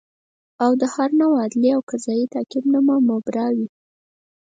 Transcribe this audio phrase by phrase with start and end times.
[0.63, 3.67] او د هر نوع عدلي او قضایي تعقیب نه به مبرا وي